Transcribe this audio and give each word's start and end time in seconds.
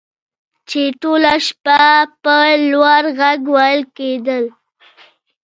چې 0.69 0.81
ټوله 1.01 1.33
شپه 1.47 1.81
په 2.23 2.35
لوړ 2.71 3.03
غږ 3.19 3.39
ویل 3.55 3.81
کیدل 3.97 4.43